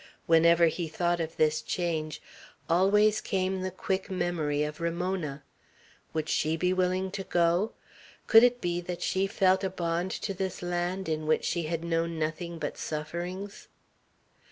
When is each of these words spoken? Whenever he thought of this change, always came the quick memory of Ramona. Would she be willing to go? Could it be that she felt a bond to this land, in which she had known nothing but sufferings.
Whenever 0.25 0.65
he 0.65 0.87
thought 0.87 1.19
of 1.19 1.37
this 1.37 1.61
change, 1.61 2.23
always 2.67 3.21
came 3.21 3.61
the 3.61 3.69
quick 3.69 4.09
memory 4.09 4.63
of 4.63 4.81
Ramona. 4.81 5.43
Would 6.11 6.27
she 6.27 6.57
be 6.57 6.73
willing 6.73 7.11
to 7.11 7.23
go? 7.23 7.73
Could 8.25 8.41
it 8.41 8.59
be 8.61 8.81
that 8.81 9.03
she 9.03 9.27
felt 9.27 9.63
a 9.63 9.69
bond 9.69 10.09
to 10.09 10.33
this 10.33 10.63
land, 10.63 11.07
in 11.07 11.27
which 11.27 11.45
she 11.45 11.65
had 11.65 11.83
known 11.83 12.17
nothing 12.17 12.57
but 12.57 12.79
sufferings. 12.79 13.67